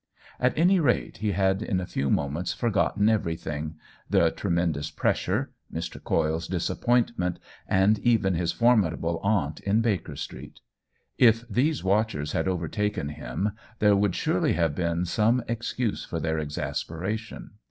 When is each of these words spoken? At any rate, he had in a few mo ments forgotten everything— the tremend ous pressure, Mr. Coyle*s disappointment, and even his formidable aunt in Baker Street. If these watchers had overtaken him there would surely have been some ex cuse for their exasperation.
At 0.39 0.57
any 0.57 0.79
rate, 0.79 1.17
he 1.17 1.33
had 1.33 1.61
in 1.61 1.79
a 1.79 1.85
few 1.85 2.09
mo 2.09 2.27
ments 2.27 2.53
forgotten 2.53 3.07
everything— 3.07 3.75
the 4.09 4.31
tremend 4.31 4.75
ous 4.75 4.89
pressure, 4.89 5.51
Mr. 5.71 6.03
Coyle*s 6.03 6.47
disappointment, 6.47 7.37
and 7.67 7.99
even 7.99 8.33
his 8.33 8.51
formidable 8.51 9.19
aunt 9.23 9.59
in 9.59 9.81
Baker 9.81 10.15
Street. 10.15 10.59
If 11.19 11.47
these 11.47 11.83
watchers 11.83 12.31
had 12.31 12.47
overtaken 12.47 13.09
him 13.09 13.51
there 13.77 13.95
would 13.95 14.15
surely 14.15 14.53
have 14.53 14.73
been 14.73 15.05
some 15.05 15.43
ex 15.47 15.71
cuse 15.71 16.03
for 16.03 16.19
their 16.19 16.39
exasperation. 16.39 17.51